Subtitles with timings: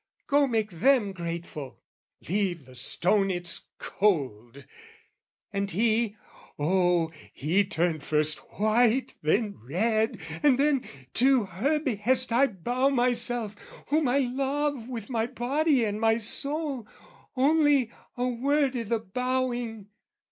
[0.25, 1.79] "'Go make them grateful,
[2.27, 4.65] leave the stone its cold!'
[5.53, 6.15] "And he
[6.57, 10.83] oh, he turned first white and then red, "And then
[11.13, 13.55] 'To her behest I bow myself,
[13.89, 16.87] "'Whom I love with my body and my soul:
[17.35, 19.87] "'Only, a word i' the bowing!